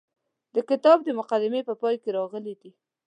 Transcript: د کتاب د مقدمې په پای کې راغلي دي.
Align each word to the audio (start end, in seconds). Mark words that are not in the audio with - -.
د 0.55 0.57
کتاب 0.69 0.97
د 1.03 1.09
مقدمې 1.19 1.61
په 1.67 1.73
پای 1.81 1.95
کې 2.01 2.09
راغلي 2.17 2.53
دي. 2.61 2.71